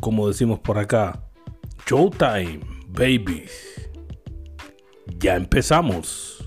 como 0.00 0.28
decimos 0.28 0.60
por 0.60 0.78
acá, 0.78 1.24
Showtime, 1.86 2.60
baby. 2.88 3.44
Ya 5.18 5.36
empezamos. 5.36 6.38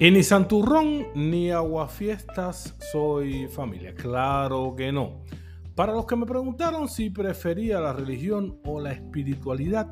Y 0.00 0.12
ni 0.12 0.22
Santurrón 0.22 1.08
ni 1.16 1.50
Aguafiestas 1.50 2.72
soy 2.92 3.48
familia. 3.48 3.96
Claro 3.96 4.74
que 4.76 4.92
no. 4.92 5.24
Para 5.78 5.92
los 5.92 6.06
que 6.06 6.16
me 6.16 6.26
preguntaron 6.26 6.88
si 6.88 7.08
prefería 7.08 7.78
la 7.78 7.92
religión 7.92 8.58
o 8.64 8.80
la 8.80 8.90
espiritualidad, 8.90 9.86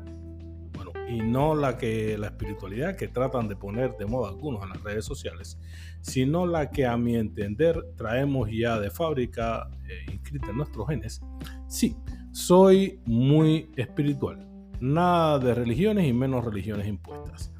bueno, 0.73 0.91
y 1.07 1.19
no 1.19 1.55
la 1.55 1.77
que 1.77 2.17
la 2.17 2.27
espiritualidad 2.27 2.97
que 2.97 3.07
tratan 3.07 3.47
de 3.47 3.55
poner 3.55 3.95
de 3.95 4.05
moda 4.05 4.27
algunos 4.27 4.61
en 4.63 4.71
las 4.71 4.83
redes 4.83 5.05
sociales, 5.05 5.57
sino 6.01 6.45
la 6.45 6.71
que 6.71 6.85
a 6.85 6.97
mi 6.97 7.15
entender 7.15 7.81
traemos 7.95 8.49
ya 8.51 8.77
de 8.81 8.89
fábrica 8.89 9.69
eh, 9.87 10.11
inscrita 10.11 10.49
en 10.49 10.57
nuestros 10.57 10.89
genes, 10.89 11.21
sí, 11.69 11.95
soy 12.33 12.99
muy 13.05 13.71
espiritual. 13.77 14.45
Nada 14.81 15.39
de 15.39 15.53
religiones 15.53 16.05
y 16.05 16.11
menos 16.11 16.43
religiones 16.43 16.85
impuestas. 16.85 17.53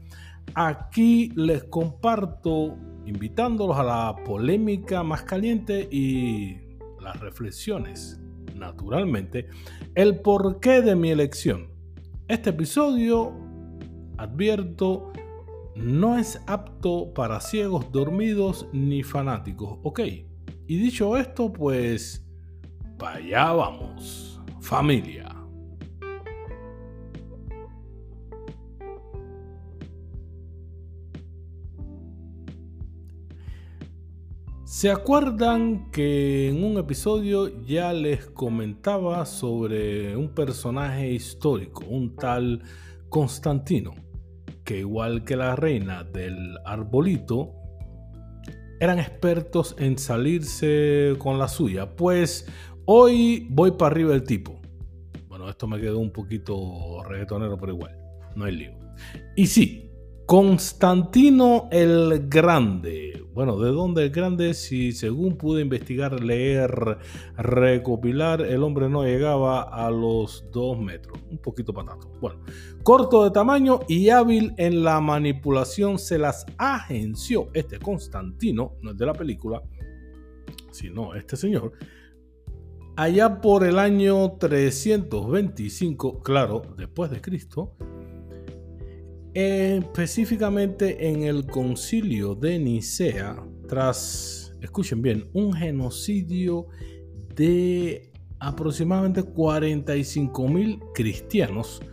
Aquí 0.53 1.31
les 1.33 1.63
comparto, 1.63 2.75
invitándolos 3.05 3.77
a 3.77 3.83
la 3.83 4.15
polémica 4.25 5.01
más 5.01 5.23
caliente 5.23 5.87
y 5.89 6.66
las 7.07 7.19
reflexiones, 7.21 8.19
naturalmente, 8.55 9.47
el 9.95 10.19
porqué 10.19 10.81
de 10.81 10.93
mi 10.93 11.09
elección. 11.09 11.69
Este 12.27 12.49
episodio, 12.49 13.33
advierto, 14.17 15.13
no 15.75 16.17
es 16.17 16.41
apto 16.47 17.13
para 17.13 17.39
ciegos 17.39 17.93
dormidos 17.93 18.67
ni 18.73 19.03
fanáticos, 19.03 19.79
¿ok? 19.83 20.01
Y 20.67 20.77
dicho 20.77 21.15
esto, 21.15 21.53
pues, 21.53 22.27
allá 22.99 23.53
vamos, 23.53 24.41
familia. 24.59 25.36
¿Se 34.77 34.91
acuerdan 34.91 35.89
que 35.89 36.49
en 36.49 36.63
un 36.63 36.77
episodio 36.77 37.63
ya 37.63 37.93
les 37.93 38.27
comentaba 38.27 39.25
sobre 39.25 40.15
un 40.15 40.35
personaje 40.35 41.09
histórico, 41.09 41.83
un 41.89 42.15
tal 42.15 42.61
Constantino, 43.09 43.95
que 44.63 44.77
igual 44.77 45.23
que 45.23 45.35
la 45.35 45.55
reina 45.55 46.03
del 46.03 46.59
arbolito, 46.63 47.53
eran 48.79 48.99
expertos 48.99 49.75
en 49.79 49.97
salirse 49.97 51.15
con 51.17 51.39
la 51.39 51.47
suya? 51.47 51.95
Pues 51.95 52.47
hoy 52.85 53.47
voy 53.49 53.71
para 53.71 53.95
arriba 53.95 54.11
del 54.11 54.25
tipo. 54.25 54.61
Bueno, 55.27 55.49
esto 55.49 55.65
me 55.65 55.81
quedó 55.81 55.97
un 55.97 56.11
poquito 56.11 57.01
reggaetonero, 57.03 57.57
pero 57.57 57.73
igual, 57.73 57.97
no 58.35 58.45
hay 58.45 58.55
lío. 58.55 58.77
Y 59.35 59.47
sí, 59.47 59.86
Constantino 60.27 61.69
el 61.71 62.27
Grande. 62.27 63.25
Bueno, 63.33 63.57
¿de 63.59 63.71
dónde 63.71 64.03
el 64.03 64.09
Grande? 64.09 64.53
Si 64.53 64.91
según 64.91 65.37
pude 65.37 65.61
investigar, 65.61 66.21
leer, 66.21 66.97
recopilar, 67.37 68.41
el 68.41 68.61
hombre 68.61 68.89
no 68.89 69.05
llegaba 69.05 69.61
a 69.61 69.89
los 69.89 70.43
dos 70.51 70.77
metros. 70.77 71.17
Un 71.31 71.37
poquito 71.37 71.73
patato. 71.73 72.11
Bueno, 72.19 72.41
corto 72.83 73.23
de 73.23 73.31
tamaño 73.31 73.79
y 73.87 74.09
hábil 74.09 74.53
en 74.57 74.83
la 74.83 74.99
manipulación 74.99 75.97
se 75.97 76.17
las 76.17 76.45
agenció 76.57 77.47
este 77.53 77.79
Constantino, 77.79 78.73
no 78.81 78.91
es 78.91 78.97
de 78.97 79.05
la 79.05 79.13
película, 79.13 79.63
sino 80.71 81.15
este 81.15 81.37
señor. 81.37 81.71
Allá 82.97 83.39
por 83.39 83.63
el 83.63 83.79
año 83.79 84.33
325, 84.33 86.19
claro, 86.19 86.63
después 86.75 87.11
de 87.11 87.21
Cristo, 87.21 87.77
específicamente 89.37 91.09
en 91.09 91.21
el 91.21 91.45
concilio 91.45 92.33
de 92.33 92.57
Nicea, 92.57 93.35
tras, 93.67 94.51
escuchen 94.63 95.03
bien, 95.03 95.29
un 95.33 95.53
genocidio 95.53 96.65
de 97.35 98.11
aproximadamente 98.39 99.21
45 99.21 100.47
mil 100.47 100.79
cristianos, 100.95 101.83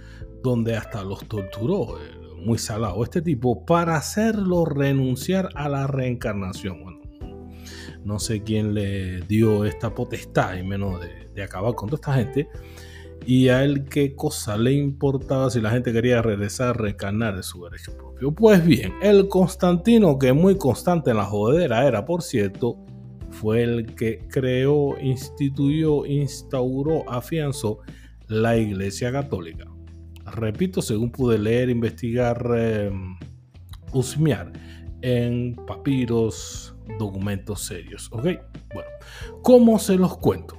donde 0.43 0.75
hasta 0.75 1.05
los 1.05 1.29
torturó, 1.29 1.99
muy 2.47 2.57
salado 2.57 3.05
este 3.05 3.21
tipo, 3.21 3.67
para 3.67 3.97
hacerlo 3.97 4.65
renunciar 4.65 5.51
a 5.55 5.69
la 5.69 5.87
reencarnación. 5.87 6.83
Bueno, 6.83 7.01
no 8.07 8.21
sé 8.21 8.43
quién 8.43 8.73
le 8.73 9.21
dio 9.21 9.67
esta 9.67 9.95
potestad, 9.95 10.57
y 10.57 10.63
menos 10.63 10.99
de 11.35 11.43
acabar 11.43 11.75
con 11.75 11.91
toda 11.91 11.97
esta 11.97 12.15
gente 12.15 12.49
y 13.27 13.49
a 13.49 13.65
él 13.65 13.85
qué 13.85 14.15
cosa 14.15 14.57
le 14.57 14.73
importaba 14.73 15.51
si 15.51 15.61
la 15.61 15.71
gente 15.71 15.93
quería 15.93 16.23
regresar 16.23 16.69
a 16.69 16.73
reencarnar 16.73 17.37
de 17.37 17.43
su 17.43 17.65
derecho 17.65 17.97
propio. 17.97 18.33
Pues 18.33 18.65
bien, 18.65 18.93
el 19.03 19.29
Constantino, 19.29 20.19
que 20.19 20.33
muy 20.33 20.57
constante 20.57 21.11
en 21.11 21.19
la 21.19 21.25
jodera 21.25 21.87
era, 21.87 22.05
por 22.05 22.23
cierto, 22.23 22.79
fue 23.31 23.63
el 23.63 23.95
que 23.95 24.21
creó, 24.31 24.99
instituyó, 25.01 26.07
instauró, 26.07 27.09
afianzó 27.11 27.81
la 28.29 28.57
Iglesia 28.57 29.13
Católica. 29.13 29.67
Repito, 30.25 30.81
según 30.81 31.11
pude 31.11 31.39
leer, 31.39 31.69
investigar, 31.69 32.47
eh, 32.57 32.91
en 35.03 35.55
papiros, 35.67 36.75
documentos 36.99 37.61
serios. 37.61 38.09
¿Ok? 38.11 38.25
Bueno, 38.73 38.91
¿cómo 39.43 39.79
se 39.79 39.97
los 39.97 40.17
cuento? 40.17 40.57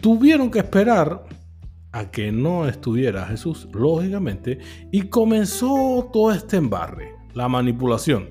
Tuvieron 0.00 0.50
que 0.50 0.60
esperar 0.60 1.24
a 1.92 2.10
que 2.10 2.30
no 2.32 2.68
estuviera 2.68 3.26
Jesús, 3.26 3.68
lógicamente, 3.72 4.58
y 4.90 5.02
comenzó 5.02 6.08
todo 6.12 6.32
este 6.32 6.56
embarre, 6.56 7.14
la 7.34 7.48
manipulación. 7.48 8.28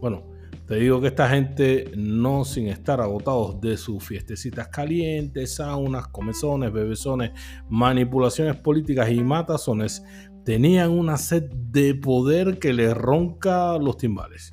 Bueno, 0.00 0.32
te 0.66 0.76
digo 0.76 1.00
que 1.00 1.08
esta 1.08 1.28
gente, 1.28 1.90
no 1.96 2.44
sin 2.44 2.68
estar 2.68 3.00
agotados 3.00 3.60
de 3.60 3.76
sus 3.76 4.02
fiestecitas 4.02 4.68
calientes, 4.68 5.56
saunas, 5.56 6.08
comezones, 6.08 6.72
bebesones, 6.72 7.32
manipulaciones 7.68 8.56
políticas 8.56 9.10
y 9.10 9.22
matazones, 9.22 10.02
tenían 10.44 10.90
una 10.90 11.18
sed 11.18 11.50
de 11.50 11.94
poder 11.94 12.58
que 12.58 12.72
les 12.72 12.96
ronca 12.96 13.76
los 13.78 13.96
timbales. 13.98 14.52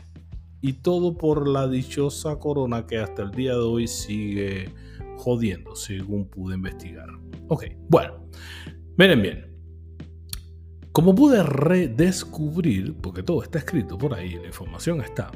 Y 0.61 0.73
todo 0.73 1.15
por 1.15 1.47
la 1.47 1.69
dichosa 1.69 2.37
corona 2.37 2.85
que 2.85 2.97
hasta 2.97 3.21
el 3.21 3.31
día 3.31 3.53
de 3.53 3.59
hoy 3.59 3.87
sigue 3.87 4.73
jodiendo, 5.15 5.75
según 5.75 6.25
pude 6.25 6.55
investigar. 6.55 7.07
Ok, 7.49 7.65
bueno, 7.89 8.29
miren 8.95 9.21
bien. 9.21 9.45
Como 10.91 11.15
pude 11.15 11.41
redescubrir, 11.43 12.95
porque 12.95 13.23
todo 13.23 13.41
está 13.41 13.57
escrito 13.57 13.97
por 13.97 14.13
ahí, 14.13 14.35
la 14.35 14.47
información 14.47 15.01
está, 15.01 15.31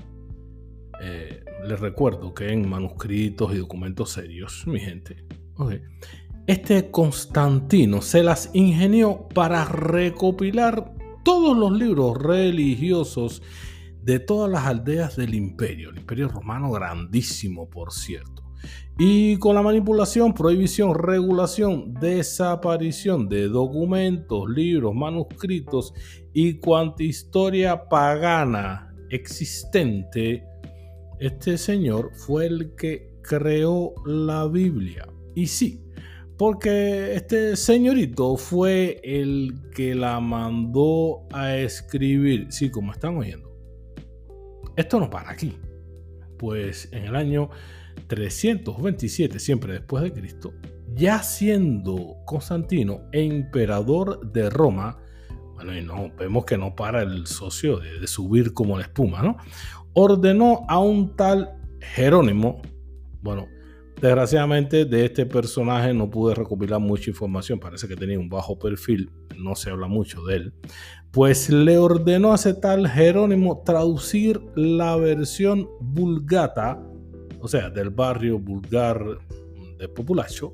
eh, 1.01 1.43
les 1.67 1.79
recuerdo 1.79 2.33
que 2.33 2.51
en 2.51 2.69
manuscritos 2.69 3.53
y 3.53 3.57
documentos 3.57 4.11
serios, 4.11 4.63
mi 4.67 4.79
gente, 4.79 5.25
este 6.45 6.91
Constantino 6.91 8.01
se 8.01 8.21
las 8.21 8.51
ingenió 8.53 9.27
para 9.33 9.65
recopilar 9.65 10.93
todos 11.23 11.57
los 11.57 11.71
libros 11.71 12.21
religiosos 12.21 13.41
de 14.03 14.19
todas 14.19 14.51
las 14.51 14.65
aldeas 14.65 15.15
del 15.15 15.33
imperio, 15.33 15.89
el 15.89 15.97
imperio 15.97 16.27
romano 16.27 16.69
grandísimo, 16.69 17.69
por 17.69 17.91
cierto. 17.91 18.42
Y 18.97 19.37
con 19.37 19.55
la 19.55 19.63
manipulación, 19.63 20.33
prohibición, 20.33 20.93
regulación, 20.93 21.95
desaparición 21.95 23.27
de 23.27 23.47
documentos, 23.47 24.47
libros, 24.49 24.93
manuscritos 24.93 25.93
y 26.31 26.59
cuanta 26.59 27.01
historia 27.03 27.89
pagana 27.89 28.93
existente, 29.09 30.45
este 31.19 31.57
señor 31.57 32.11
fue 32.13 32.45
el 32.45 32.75
que 32.75 33.13
creó 33.23 33.93
la 34.05 34.47
Biblia. 34.47 35.07
Y 35.35 35.47
sí, 35.47 35.79
Porque 36.37 37.13
este 37.13 37.55
señorito 37.55 38.35
fue 38.37 38.99
el 39.03 39.53
que 39.73 39.93
la 39.93 40.19
mandó 40.19 41.27
a 41.31 41.55
escribir. 41.55 42.47
Sí, 42.49 42.69
como 42.69 42.91
están 42.91 43.17
oyendo. 43.17 43.55
Esto 44.75 44.99
no 44.99 45.09
para 45.09 45.29
aquí. 45.31 45.55
Pues 46.39 46.89
en 46.91 47.05
el 47.05 47.15
año 47.15 47.49
327, 48.07 49.39
siempre 49.39 49.73
después 49.73 50.03
de 50.03 50.13
Cristo, 50.13 50.53
ya 50.93 51.23
siendo 51.23 52.17
Constantino 52.25 53.01
emperador 53.11 54.31
de 54.31 54.49
Roma, 54.49 54.99
bueno, 55.55 56.11
vemos 56.17 56.45
que 56.45 56.57
no 56.57 56.75
para 56.75 57.01
el 57.01 57.25
socio 57.27 57.79
de, 57.79 57.99
de 57.99 58.07
subir 58.07 58.53
como 58.53 58.77
la 58.77 58.83
espuma, 58.83 59.21
¿no? 59.21 59.37
Ordenó 59.93 60.65
a 60.67 60.79
un 60.79 61.15
tal 61.15 61.55
Jerónimo, 61.79 62.61
bueno, 63.21 63.47
Desgraciadamente 64.03 64.83
de 64.83 65.05
este 65.05 65.25
personaje 65.25 65.93
no 65.93 66.09
pude 66.09 66.35
recopilar 66.35 66.77
mucha 66.77 67.09
información, 67.09 67.57
parece 67.57 67.87
que 67.87 67.95
tenía 67.95 68.19
un 68.19 68.27
bajo 68.27 68.59
perfil, 68.59 69.09
no 69.37 69.55
se 69.55 69.69
habla 69.69 69.87
mucho 69.87 70.21
de 70.25 70.35
él, 70.35 70.53
pues 71.11 71.49
le 71.49 71.77
ordenó 71.77 72.33
a 72.33 72.35
ese 72.35 72.53
tal 72.53 72.89
Jerónimo 72.89 73.63
traducir 73.63 74.41
la 74.55 74.97
versión 74.97 75.69
vulgata, 75.79 76.83
o 77.43 77.47
sea, 77.47 77.69
del 77.69 77.89
barrio 77.89 78.39
vulgar 78.39 79.03
de 79.77 79.87
Populacho, 79.89 80.53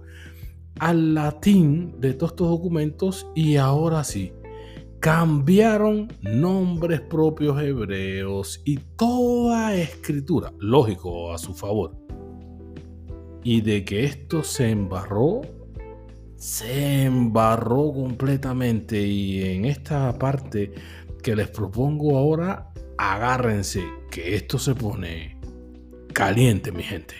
al 0.79 1.13
latín 1.13 1.99
de 1.99 2.13
todos 2.13 2.31
estos 2.31 2.49
documentos 2.49 3.27
y 3.35 3.57
ahora 3.57 4.03
sí, 4.03 4.33
cambiaron 4.99 6.11
nombres 6.21 6.99
propios 7.01 7.61
hebreos 7.61 8.61
y 8.65 8.77
toda 8.97 9.75
escritura, 9.75 10.51
lógico, 10.59 11.31
a 11.31 11.37
su 11.37 11.53
favor 11.53 11.95
y 13.43 13.61
de 13.61 13.85
que 13.85 14.03
esto 14.03 14.43
se 14.43 14.69
embarró, 14.69 15.41
se 16.35 17.03
embarró 17.03 17.93
completamente. 17.93 19.01
Y 19.01 19.43
en 19.43 19.65
esta 19.65 20.17
parte 20.17 20.73
que 21.23 21.35
les 21.35 21.49
propongo 21.49 22.17
ahora, 22.17 22.71
agárrense, 22.97 23.83
que 24.11 24.35
esto 24.35 24.57
se 24.57 24.75
pone 24.75 25.38
caliente, 26.19 26.71
mi 26.73 26.83
gente. 26.83 27.15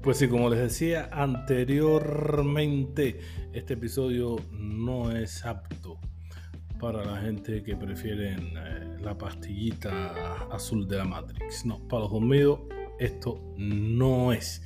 Pues 0.00 0.18
sí, 0.18 0.28
como 0.28 0.48
les 0.48 0.60
decía 0.60 1.10
anteriormente, 1.12 3.18
este 3.52 3.74
episodio 3.74 4.36
no 4.52 5.10
es 5.10 5.44
para 6.80 7.04
la 7.04 7.20
gente 7.20 7.62
que 7.62 7.76
prefiere 7.76 8.34
eh, 8.34 8.96
la 9.00 9.16
pastillita 9.16 10.46
azul 10.50 10.88
de 10.88 10.96
la 10.96 11.04
Matrix. 11.04 11.66
No, 11.66 11.86
para 11.86 12.04
los 12.04 12.12
dormidos 12.12 12.60
esto 12.98 13.40
no 13.56 14.32
es. 14.32 14.62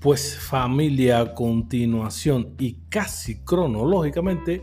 Pues 0.00 0.38
familia, 0.38 1.20
a 1.20 1.34
continuación 1.34 2.54
y 2.58 2.74
casi 2.88 3.42
cronológicamente, 3.42 4.62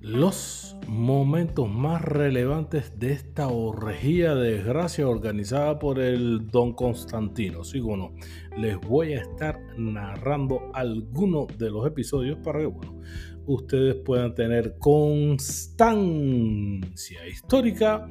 los 0.00 0.76
momentos 0.86 1.68
más 1.68 2.00
relevantes 2.00 2.98
de 2.98 3.12
esta 3.12 3.48
orgía 3.48 4.34
de 4.34 4.52
desgracia 4.52 5.06
organizada 5.06 5.78
por 5.78 5.98
el 5.98 6.48
don 6.48 6.72
Constantino. 6.72 7.64
Sí, 7.64 7.80
bueno, 7.80 8.14
les 8.56 8.80
voy 8.80 9.12
a 9.12 9.20
estar 9.20 9.60
narrando 9.76 10.70
algunos 10.72 11.58
de 11.58 11.70
los 11.70 11.86
episodios 11.86 12.38
para 12.38 12.60
que 12.60 12.66
bueno, 12.66 13.00
ustedes 13.48 13.96
puedan 13.96 14.34
tener 14.34 14.76
constancia 14.78 15.98
histórica 17.26 18.08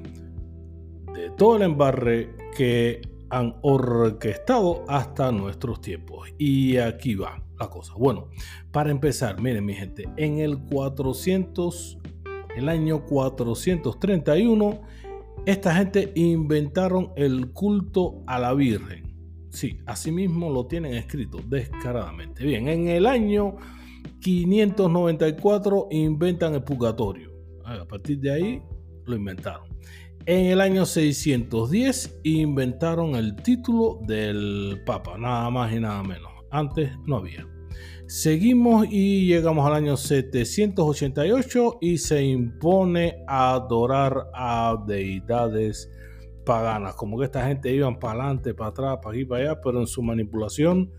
de 1.13 1.29
todo 1.37 1.55
el 1.57 1.61
embarre 1.61 2.35
que 2.55 3.01
han 3.29 3.55
orquestado 3.61 4.83
hasta 4.87 5.31
nuestros 5.31 5.79
tiempos. 5.81 6.29
Y 6.37 6.77
aquí 6.77 7.15
va 7.15 7.43
la 7.59 7.69
cosa. 7.69 7.93
Bueno, 7.95 8.29
para 8.71 8.91
empezar, 8.91 9.39
miren 9.41 9.65
mi 9.65 9.73
gente, 9.73 10.09
en 10.17 10.39
el 10.39 10.57
400, 10.57 11.99
el 12.55 12.69
año 12.69 13.05
431, 13.05 14.81
esta 15.45 15.75
gente 15.75 16.11
inventaron 16.15 17.11
el 17.15 17.51
culto 17.51 18.23
a 18.25 18.39
la 18.39 18.53
Virgen. 18.53 19.05
Sí, 19.49 19.79
asimismo 19.85 20.49
lo 20.49 20.65
tienen 20.65 20.93
escrito 20.95 21.39
descaradamente. 21.47 22.43
Bien, 22.43 22.67
en 22.67 22.87
el 22.87 23.05
año 23.05 23.55
594 24.21 25.87
inventan 25.91 26.55
el 26.55 26.63
purgatorio. 26.63 27.31
A 27.63 27.85
partir 27.85 28.19
de 28.19 28.31
ahí 28.31 28.61
lo 29.05 29.15
inventaron. 29.15 29.67
En 30.25 30.47
el 30.47 30.59
año 30.59 30.85
610 30.85 32.19
inventaron 32.23 33.15
el 33.15 33.35
título 33.35 33.99
del 34.05 34.81
Papa, 34.85 35.17
nada 35.17 35.49
más 35.49 35.71
y 35.73 35.79
nada 35.79 36.03
menos. 36.03 36.31
Antes 36.51 36.91
no 37.05 37.17
había. 37.17 37.47
Seguimos 38.07 38.87
y 38.89 39.25
llegamos 39.27 39.65
al 39.67 39.73
año 39.73 39.97
788 39.97 41.77
y 41.81 41.97
se 41.97 42.23
impone 42.23 43.23
adorar 43.27 44.27
a 44.33 44.81
deidades 44.87 45.91
paganas. 46.45 46.95
Como 46.95 47.19
que 47.19 47.25
esta 47.25 47.45
gente 47.45 47.73
iban 47.73 47.99
para 47.99 48.23
adelante, 48.23 48.53
para 48.53 48.69
atrás, 48.69 48.99
para 49.03 49.15
aquí, 49.15 49.25
para 49.25 49.43
allá, 49.43 49.61
pero 49.61 49.81
en 49.81 49.87
su 49.87 50.01
manipulación 50.01 50.91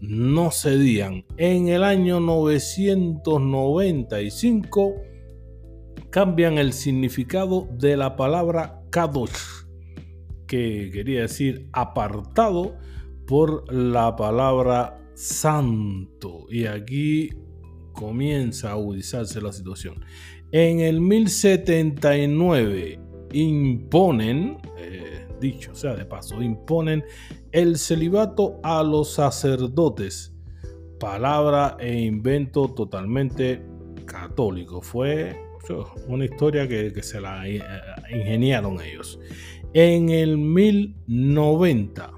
no 0.00 0.50
cedían. 0.50 1.24
En 1.36 1.68
el 1.68 1.84
año 1.84 2.18
995 2.20 4.94
cambian 6.10 6.58
el 6.58 6.72
significado 6.72 7.68
de 7.72 7.96
la 7.96 8.16
palabra 8.16 8.82
Kadosh, 8.90 9.64
que 10.46 10.90
quería 10.92 11.22
decir 11.22 11.68
apartado, 11.72 12.76
por 13.26 13.72
la 13.72 14.14
palabra 14.16 15.00
santo. 15.14 16.46
Y 16.48 16.66
aquí 16.66 17.30
comienza 17.92 18.68
a 18.68 18.72
agudizarse 18.72 19.40
la 19.40 19.52
situación. 19.52 20.04
En 20.52 20.80
el 20.80 21.00
1079 21.00 23.00
imponen, 23.32 24.58
eh, 24.78 25.26
dicho 25.40 25.74
sea 25.74 25.94
de 25.94 26.04
paso, 26.04 26.40
imponen 26.40 27.02
el 27.56 27.78
celibato 27.78 28.60
a 28.62 28.82
los 28.82 29.14
sacerdotes. 29.14 30.34
Palabra 31.00 31.78
e 31.80 32.02
invento 32.02 32.68
totalmente 32.68 33.62
católico. 34.04 34.82
Fue 34.82 35.34
una 36.06 36.26
historia 36.26 36.68
que, 36.68 37.02
se 37.02 37.18
la 37.18 37.48
eh, 37.48 37.62
ingeniaron 38.10 38.78
ellos. 38.82 39.18
En 39.72 40.10
el 40.10 40.36
1090 40.36 42.12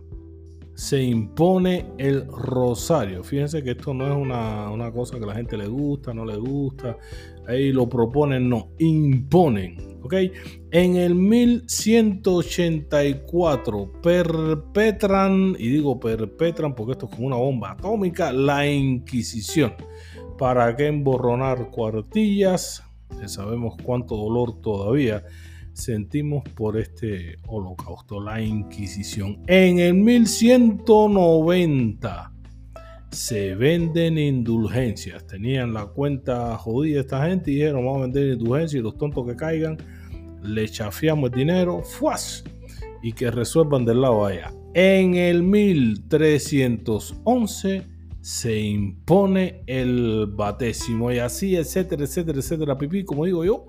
se 0.78 1.02
impone 1.02 1.92
el 1.98 2.26
rosario. 2.28 3.22
Fíjense 3.24 3.64
que 3.64 3.72
esto 3.72 3.92
no 3.92 4.06
es 4.06 4.16
una, 4.16 4.70
una, 4.70 4.92
cosa 4.92 5.18
que 5.18 5.26
la 5.26 5.34
gente 5.34 5.56
le 5.56 5.66
gusta, 5.66 6.14
no 6.14 6.24
le 6.24 6.36
gusta. 6.36 6.96
Ahí 7.48 7.72
lo 7.72 7.88
proponen, 7.88 8.48
no, 8.48 8.68
imponen. 8.78 9.98
¿Ok? 10.04 10.14
En 10.70 10.94
el 10.94 11.16
1184 11.16 13.92
perpetran, 14.00 15.56
y 15.58 15.68
digo 15.68 15.98
perpetran 15.98 16.76
porque 16.76 16.92
esto 16.92 17.06
es 17.06 17.16
como 17.16 17.26
una 17.26 17.38
bomba 17.38 17.72
atómica, 17.72 18.32
la 18.32 18.64
Inquisición. 18.64 19.74
¿Para 20.38 20.76
qué 20.76 20.86
emborronar 20.86 21.72
cuartillas? 21.72 22.84
sabemos 23.26 23.74
cuánto 23.82 24.16
dolor 24.16 24.60
todavía 24.60 25.24
sentimos 25.78 26.42
por 26.54 26.76
este 26.76 27.38
holocausto, 27.46 28.20
la 28.20 28.42
Inquisición. 28.42 29.42
En 29.46 29.78
el 29.78 29.94
1190 29.94 32.34
se 33.10 33.54
venden 33.54 34.18
indulgencias. 34.18 35.26
Tenían 35.26 35.72
la 35.72 35.86
cuenta 35.86 36.58
jodida 36.58 37.00
esta 37.00 37.26
gente 37.26 37.50
y 37.50 37.54
dijeron 37.54 37.86
vamos 37.86 38.00
a 38.00 38.02
vender 38.02 38.34
indulgencias 38.34 38.80
y 38.80 38.82
los 38.82 38.98
tontos 38.98 39.26
que 39.26 39.34
caigan 39.36 39.78
le 40.42 40.68
chafiamos 40.68 41.30
el 41.30 41.36
dinero, 41.36 41.82
¡fuas! 41.82 42.44
y 43.02 43.12
que 43.12 43.30
resuelvan 43.30 43.84
del 43.84 44.00
lado 44.00 44.24
allá. 44.26 44.52
En 44.74 45.14
el 45.14 45.44
1311 45.44 47.86
se 48.20 48.60
impone 48.60 49.62
el 49.66 50.26
batésimo 50.26 51.12
y 51.12 51.18
así, 51.18 51.54
etcétera, 51.56 52.04
etcétera, 52.04 52.38
etcétera, 52.38 52.76
pipí, 52.76 53.04
como 53.04 53.24
digo 53.24 53.44
yo. 53.44 53.66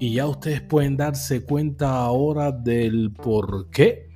Y 0.00 0.14
ya 0.14 0.26
ustedes 0.26 0.60
pueden 0.60 0.96
darse 0.96 1.44
cuenta 1.44 1.90
ahora 1.96 2.52
del 2.52 3.12
por 3.12 3.68
qué 3.70 4.08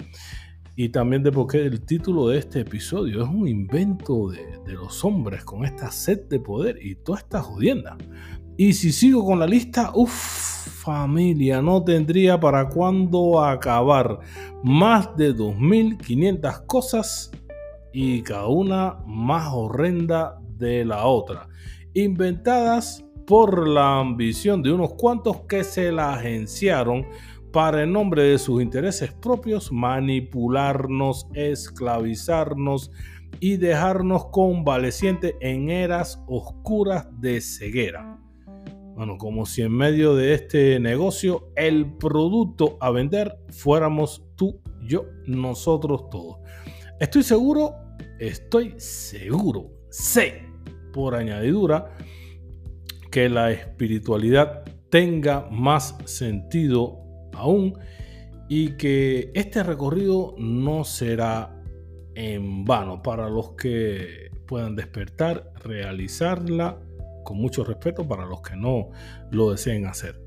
y 0.75 0.89
también 0.89 1.23
de 1.23 1.31
por 1.31 1.49
qué 1.49 1.67
el 1.67 1.83
título 1.83 2.29
de 2.29 2.39
este 2.39 2.61
episodio 2.61 3.23
es 3.23 3.29
un 3.29 3.47
invento 3.47 4.31
de, 4.31 4.53
los 4.73 5.05
hombres 5.05 5.45
con 5.45 5.67
esta 5.67 5.91
sed 5.91 6.29
de 6.31 6.41
poder 6.41 6.79
y 6.81 6.95
toda 6.95 7.19
esta 7.19 7.43
jodienda. 7.43 7.97
Y 8.57 8.73
si 8.73 8.91
sigo 8.91 9.25
con 9.25 9.39
la 9.39 9.47
lista, 9.47 9.93
uff, 9.95 10.13
familia, 10.83 11.61
no 11.61 11.85
tendría 11.85 12.41
para 12.41 12.69
cuándo 12.69 13.45
acabar. 13.45 14.21
Más 14.65 15.15
de 15.17 15.37
2.500 15.37 16.67
cosas 16.67 17.31
y 17.93 18.23
cada 18.23 18.47
una 18.47 18.97
más 19.07 19.51
horrenda 19.53 20.41
de 20.57 20.87
la 20.87 21.05
otra. 21.05 21.49
Inventadas 21.93 23.05
por 23.27 23.69
la 23.69 24.01
ambición 24.01 24.63
de 24.63 24.73
unos 24.73 24.95
cuantos 24.95 25.43
que 25.49 25.65
se 25.65 25.93
la 25.93 26.15
agenciaron 26.15 27.07
para 27.53 27.83
en 27.83 27.93
nombre 27.93 28.23
de 28.23 28.39
sus 28.39 28.63
intereses 28.63 29.13
propios 29.13 29.71
manipularnos, 29.71 31.29
esclavizarnos 31.35 32.91
y 33.41 33.57
dejarnos 33.57 34.27
convalecientes 34.27 35.35
en 35.41 35.69
eras 35.71 36.23
oscuras 36.27 37.09
de 37.21 37.41
ceguera. 37.41 38.19
Bueno, 38.95 39.17
como 39.19 39.47
si 39.47 39.63
en 39.63 39.73
medio 39.73 40.15
de 40.15 40.35
este 40.35 40.79
negocio 40.79 41.51
el 41.57 41.95
producto 41.97 42.77
a 42.81 42.91
vender 42.91 43.37
fuéramos 43.51 44.23
tú, 44.37 44.61
yo, 44.83 45.07
nosotros 45.27 46.09
todos. 46.11 46.37
Estoy 47.01 47.23
seguro, 47.23 47.75
estoy 48.19 48.75
seguro, 48.77 49.71
sé 49.91 50.45
por 50.93 51.15
añadidura 51.15 51.97
que 53.13 53.29
la 53.29 53.53
espiritualidad 53.53 54.65
tenga 54.91 55.47
más 55.51 55.97
sentido 56.07 56.99
aún 57.35 57.79
y 58.49 58.77
que 58.79 59.31
este 59.35 59.63
recorrido 59.63 60.35
no 60.39 60.83
será 60.83 61.63
en 62.15 62.65
vano 62.65 63.03
para 63.03 63.29
los 63.29 63.51
que 63.51 64.31
puedan 64.47 64.77
despertar, 64.77 65.53
realizarla 65.63 66.81
con 67.23 67.37
mucho 67.37 67.65
respeto 67.65 68.09
para 68.09 68.25
los 68.25 68.41
que 68.41 68.57
no 68.57 68.91
lo 69.31 69.51
deseen 69.51 69.87
hacer. 69.87 70.19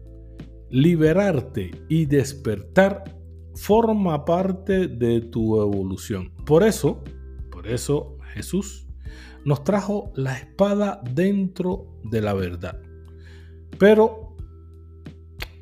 Liberarte 0.70 1.72
y 1.90 2.06
despertar 2.06 3.04
forma 3.56 4.26
parte 4.26 4.88
de 4.88 5.22
tu 5.22 5.60
evolución. 5.60 6.32
Por 6.46 6.62
eso, 6.64 7.04
por 7.52 7.68
eso 7.68 8.20
Jesús 8.36 8.88
nos 9.46 9.64
trajo 9.64 10.12
la 10.16 10.38
espada 10.38 11.02
dentro 11.14 11.88
de 12.04 12.22
la 12.22 12.34
verdad. 12.34 12.82
Pero 13.78 14.36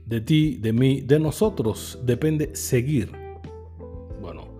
de 0.05 0.21
ti, 0.21 0.57
de 0.57 0.73
mí, 0.73 1.01
de 1.01 1.19
nosotros 1.19 1.99
depende 2.03 2.55
seguir. 2.55 3.11
Bueno, 4.21 4.59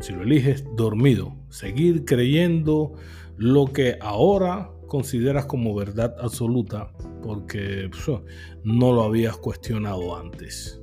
si 0.00 0.12
lo 0.12 0.22
eliges 0.22 0.64
dormido, 0.76 1.36
seguir 1.48 2.04
creyendo 2.04 2.94
lo 3.36 3.66
que 3.66 3.98
ahora 4.00 4.70
consideras 4.86 5.46
como 5.46 5.74
verdad 5.74 6.14
absoluta 6.20 6.92
porque 7.22 7.90
no 8.64 8.92
lo 8.92 9.02
habías 9.02 9.36
cuestionado 9.36 10.16
antes. 10.16 10.80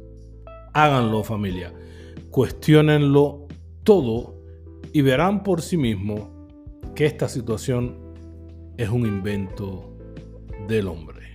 Háganlo 0.74 1.24
familia, 1.24 1.74
cuestionenlo 2.30 3.48
todo 3.84 4.36
y 4.94 5.02
verán 5.02 5.44
por 5.44 5.62
sí 5.62 5.78
mismos 5.78 6.39
que 7.00 7.06
esta 7.06 7.30
situación 7.30 7.96
es 8.76 8.90
un 8.90 9.06
invento 9.06 9.96
del 10.68 10.90
hombre. 10.90 11.32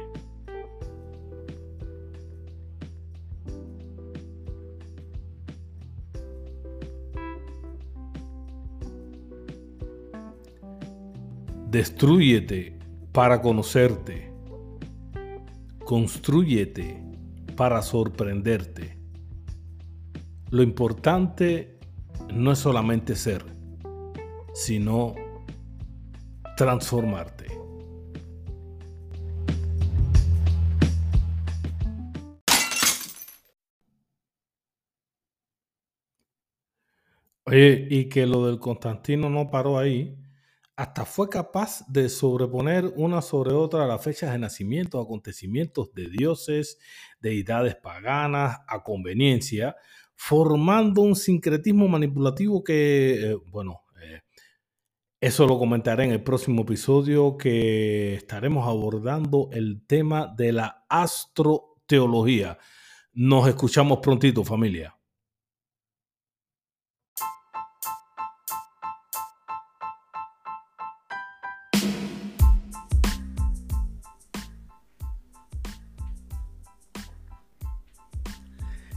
Destruyete 11.71 12.79
para 13.13 13.41
conocerte. 13.41 14.35
Construyete 15.83 17.03
para 17.57 17.81
sorprenderte. 17.81 18.99
Lo 20.51 20.63
importante 20.63 21.79
no 22.35 22.53
es 22.53 22.59
solamente 22.59 23.17
ser, 23.17 23.47
sino 24.53 25.24
transformarte. 26.57 27.47
Oye, 37.47 37.87
y 37.91 38.09
que 38.09 38.27
lo 38.27 38.47
del 38.47 38.59
Constantino 38.59 39.29
no 39.29 39.51
paró 39.51 39.79
ahí, 39.79 40.17
hasta 40.77 41.05
fue 41.05 41.29
capaz 41.29 41.85
de 41.89 42.09
sobreponer 42.09 42.93
una 42.97 43.21
sobre 43.23 43.53
otra 43.53 43.87
las 43.87 44.03
fechas 44.03 44.33
de 44.33 44.39
nacimiento, 44.39 44.99
acontecimientos 44.99 45.93
de 45.95 46.09
dioses, 46.09 46.79
deidades 47.21 47.77
paganas, 47.77 48.61
a 48.67 48.83
conveniencia, 48.83 49.77
formando 50.17 51.03
un 51.03 51.15
sincretismo 51.15 51.87
manipulativo 51.87 52.65
que, 52.65 53.33
eh, 53.33 53.37
bueno, 53.47 53.84
eso 55.25 55.47
lo 55.47 55.59
comentaré 55.59 56.05
en 56.05 56.11
el 56.11 56.23
próximo 56.23 56.63
episodio 56.63 57.39
que 57.39 58.13
estaremos 58.15 58.69
abordando 58.69 59.49
el 59.53 59.87
tema 59.87 60.27
de 60.27 60.53
la 60.53 60.85
astroteología. 60.87 62.59
Nos 63.15 63.49
escuchamos 63.49 64.01
prontito, 64.01 64.45
familia. 64.45 64.95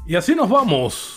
Y 0.06 0.16
así 0.16 0.36
nos 0.36 0.50
vamos. 0.50 1.17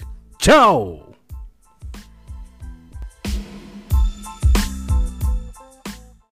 Tchau! 0.41 1.10